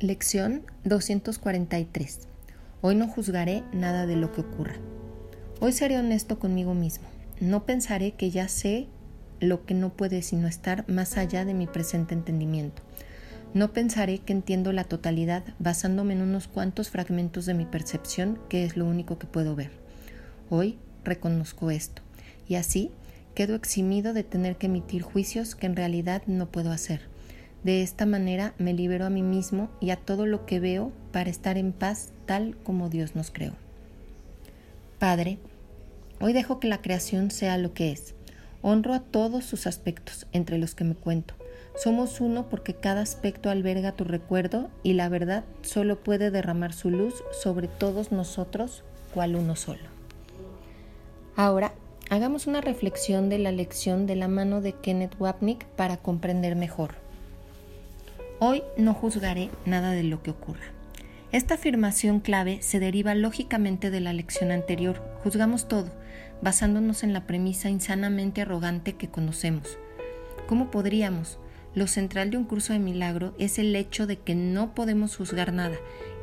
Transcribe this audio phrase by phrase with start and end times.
[0.00, 2.28] Lección 243.
[2.82, 4.74] Hoy no juzgaré nada de lo que ocurra.
[5.58, 7.08] Hoy seré honesto conmigo mismo.
[7.40, 8.88] No pensaré que ya sé
[9.40, 12.82] lo que no puede sino estar más allá de mi presente entendimiento.
[13.54, 18.64] No pensaré que entiendo la totalidad basándome en unos cuantos fragmentos de mi percepción, que
[18.64, 19.70] es lo único que puedo ver.
[20.50, 22.02] Hoy reconozco esto,
[22.46, 22.90] y así
[23.34, 27.15] quedo eximido de tener que emitir juicios que en realidad no puedo hacer
[27.66, 31.30] de esta manera me libero a mí mismo y a todo lo que veo para
[31.30, 33.54] estar en paz tal como Dios nos creó.
[35.00, 35.38] Padre,
[36.20, 38.14] hoy dejo que la creación sea lo que es.
[38.62, 41.34] Honro a todos sus aspectos, entre los que me cuento.
[41.74, 46.90] Somos uno porque cada aspecto alberga tu recuerdo y la verdad solo puede derramar su
[46.90, 49.88] luz sobre todos nosotros, cual uno solo.
[51.34, 51.74] Ahora,
[52.10, 57.05] hagamos una reflexión de la lección de la mano de Kenneth Wapnick para comprender mejor.
[58.38, 60.66] Hoy no juzgaré nada de lo que ocurra.
[61.32, 65.02] Esta afirmación clave se deriva lógicamente de la lección anterior.
[65.24, 65.90] Juzgamos todo,
[66.42, 69.78] basándonos en la premisa insanamente arrogante que conocemos.
[70.46, 71.38] ¿Cómo podríamos?
[71.74, 75.54] Lo central de un curso de milagro es el hecho de que no podemos juzgar
[75.54, 75.76] nada.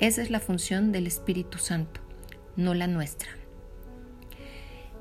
[0.00, 2.00] Esa es la función del Espíritu Santo,
[2.56, 3.30] no la nuestra.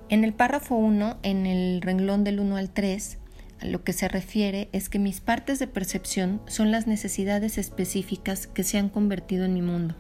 [0.09, 3.17] En el párrafo 1, en el renglón del 1 al 3,
[3.61, 8.63] lo que se refiere es que mis partes de percepción son las necesidades específicas que
[8.63, 9.95] se han convertido en mi mundo,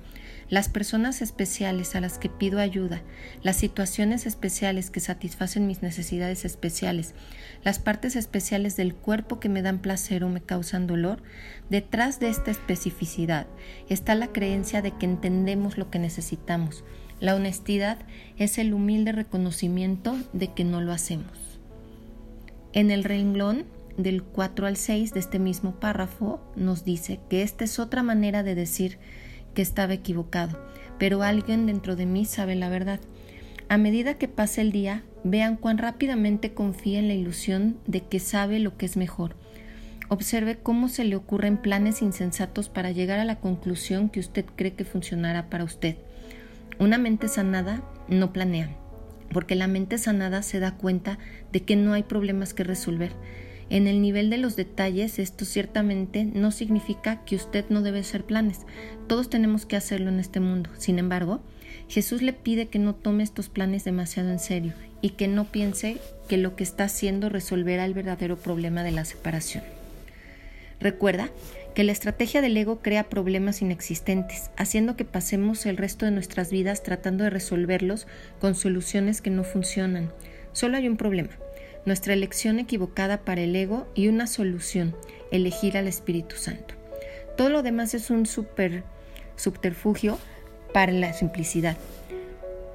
[0.49, 3.01] las personas especiales a las que pido ayuda,
[3.43, 7.13] las situaciones especiales que satisfacen mis necesidades especiales,
[7.63, 11.21] las partes especiales del cuerpo que me dan placer o me causan dolor,
[11.69, 13.47] detrás de esta especificidad
[13.89, 16.83] está la creencia de que entendemos lo que necesitamos.
[17.19, 17.97] La honestidad
[18.37, 21.48] es el humilde reconocimiento de que no lo hacemos.
[22.71, 23.65] En el renglón
[23.97, 28.43] del 4 al 6 de este mismo párrafo nos dice que esta es otra manera
[28.43, 28.99] de decir
[29.55, 30.59] que estaba equivocado,
[30.99, 32.99] pero alguien dentro de mí sabe la verdad.
[33.69, 38.19] A medida que pase el día, vean cuán rápidamente confía en la ilusión de que
[38.19, 39.35] sabe lo que es mejor.
[40.07, 44.73] Observe cómo se le ocurren planes insensatos para llegar a la conclusión que usted cree
[44.73, 45.97] que funcionará para usted.
[46.79, 48.75] Una mente sanada no planea,
[49.31, 51.19] porque la mente sanada se da cuenta
[51.51, 53.11] de que no hay problemas que resolver.
[53.69, 58.23] En el nivel de los detalles, esto ciertamente no significa que usted no debe hacer
[58.23, 58.61] planes.
[59.07, 60.71] Todos tenemos que hacerlo en este mundo.
[60.79, 61.41] Sin embargo,
[61.87, 65.97] Jesús le pide que no tome estos planes demasiado en serio y que no piense
[66.27, 69.63] que lo que está haciendo resolverá el verdadero problema de la separación.
[70.79, 71.29] Recuerda
[71.79, 76.51] que la estrategia del ego crea problemas inexistentes, haciendo que pasemos el resto de nuestras
[76.51, 78.05] vidas tratando de resolverlos
[78.41, 80.11] con soluciones que no funcionan.
[80.51, 81.29] Solo hay un problema,
[81.85, 84.93] nuestra elección equivocada para el ego y una solución,
[85.31, 86.73] elegir al Espíritu Santo.
[87.37, 88.83] Todo lo demás es un super
[89.37, 90.19] subterfugio
[90.73, 91.77] para la simplicidad.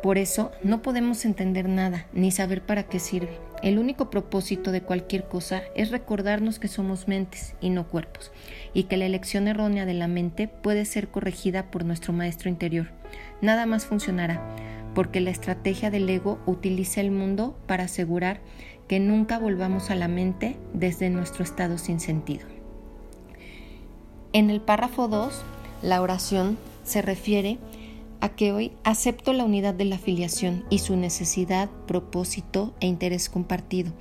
[0.02, 3.36] Por eso no podemos entender nada ni saber para qué sirve.
[3.64, 8.30] El único propósito de cualquier cosa es recordarnos que somos mentes y no cuerpos,
[8.74, 12.88] y que la elección errónea de la mente puede ser corregida por nuestro maestro interior.
[13.40, 14.54] Nada más funcionará,
[14.94, 18.40] porque la estrategia del ego utiliza el mundo para asegurar
[18.86, 22.46] que nunca volvamos a la mente desde nuestro estado sin sentido.
[24.34, 25.42] En el párrafo 2,
[25.80, 27.73] la oración se refiere a
[28.30, 33.92] que hoy acepto la unidad de la afiliación y su necesidad, propósito e interés compartido.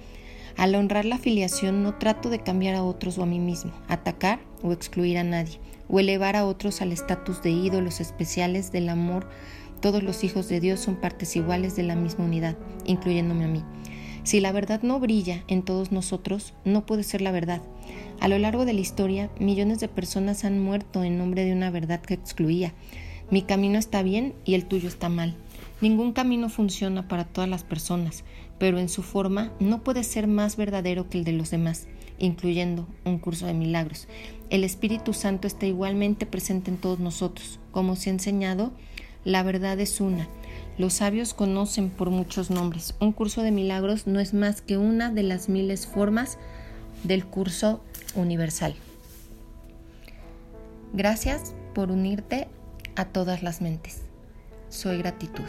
[0.55, 4.39] Al honrar la afiliación no trato de cambiar a otros o a mí mismo, atacar
[4.61, 5.59] o excluir a nadie,
[5.89, 9.27] o elevar a otros al estatus de ídolos especiales del amor.
[9.81, 12.55] Todos los hijos de Dios son partes iguales de la misma unidad,
[12.85, 13.63] incluyéndome a mí.
[14.23, 17.61] Si la verdad no brilla en todos nosotros, no puede ser la verdad.
[18.21, 21.71] A lo largo de la historia, millones de personas han muerto en nombre de una
[21.71, 22.73] verdad que excluía,
[23.33, 25.33] mi camino está bien y el tuyo está mal.
[25.81, 28.23] Ningún camino funciona para todas las personas,
[28.59, 31.87] pero en su forma no puede ser más verdadero que el de los demás,
[32.19, 34.07] incluyendo un curso de milagros.
[34.51, 37.59] El Espíritu Santo está igualmente presente en todos nosotros.
[37.71, 38.71] Como se ha enseñado,
[39.25, 40.27] la verdad es una.
[40.77, 42.93] Los sabios conocen por muchos nombres.
[42.99, 46.37] Un curso de milagros no es más que una de las miles formas
[47.03, 47.81] del curso
[48.13, 48.75] universal.
[50.93, 52.47] Gracias por unirte
[52.95, 54.01] a todas las mentes.
[54.69, 55.43] Soy gratitud.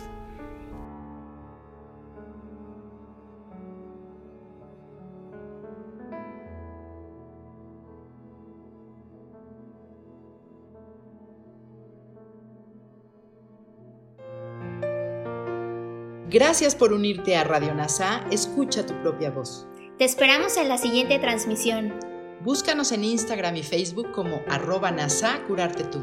[16.35, 18.25] Gracias por unirte a Radio NASA.
[18.33, 19.69] Escucha tu propia voz.
[19.99, 21.95] Te esperamos en la siguiente transmisión.
[22.43, 26.03] Búscanos en Instagram y Facebook como arroba NASA Curarte Tú.